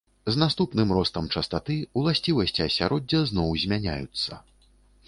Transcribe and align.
З 0.35 0.39
наступным 0.43 0.93
ростам 0.97 1.27
частаты 1.35 1.75
уласцівасці 2.01 2.67
асяроддзя 2.69 3.23
зноў 3.35 3.57
змяняюцца. 3.67 4.45